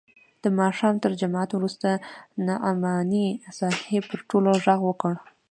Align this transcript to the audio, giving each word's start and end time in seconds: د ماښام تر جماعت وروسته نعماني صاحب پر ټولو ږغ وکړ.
د 0.43 0.45
ماښام 0.59 0.95
تر 1.03 1.11
جماعت 1.21 1.51
وروسته 1.53 1.89
نعماني 2.47 3.27
صاحب 3.59 4.03
پر 4.11 4.19
ټولو 4.29 4.51
ږغ 4.65 4.79
وکړ. 4.89 5.13